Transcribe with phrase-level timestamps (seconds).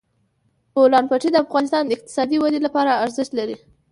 [0.69, 3.55] د بولان پټي د افغانستان د اقتصادي ودې لپاره ارزښت لري.